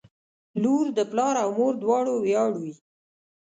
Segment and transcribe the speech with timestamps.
[0.61, 2.73] •لور د پلار او مور دواړو ویاړ وي.